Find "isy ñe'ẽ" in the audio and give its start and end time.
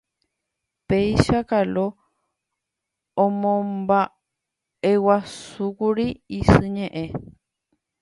6.39-7.07